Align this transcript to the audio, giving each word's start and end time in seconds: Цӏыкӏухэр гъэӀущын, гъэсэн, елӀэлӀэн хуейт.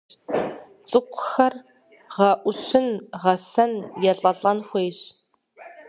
Цӏыкӏухэр 0.89 1.53
гъэӀущын, 2.15 2.87
гъэсэн, 3.21 3.73
елӀэлӀэн 4.11 4.59
хуейт. 4.67 4.99